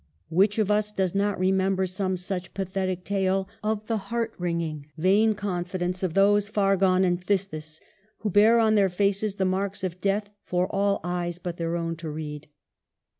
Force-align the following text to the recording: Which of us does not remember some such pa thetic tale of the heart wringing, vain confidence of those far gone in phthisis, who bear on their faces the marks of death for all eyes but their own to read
Which 0.29 0.57
of 0.57 0.71
us 0.71 0.91
does 0.91 1.13
not 1.13 1.37
remember 1.37 1.85
some 1.85 2.17
such 2.17 2.55
pa 2.55 2.63
thetic 2.63 3.03
tale 3.03 3.47
of 3.61 3.85
the 3.85 3.97
heart 4.09 4.33
wringing, 4.39 4.87
vain 4.97 5.35
confidence 5.35 6.01
of 6.01 6.15
those 6.15 6.49
far 6.49 6.75
gone 6.75 7.03
in 7.05 7.19
phthisis, 7.19 7.79
who 8.21 8.31
bear 8.31 8.57
on 8.59 8.73
their 8.73 8.89
faces 8.89 9.35
the 9.35 9.45
marks 9.45 9.83
of 9.83 10.01
death 10.01 10.31
for 10.43 10.67
all 10.73 11.01
eyes 11.03 11.37
but 11.37 11.57
their 11.57 11.75
own 11.75 11.95
to 11.97 12.09
read 12.09 12.47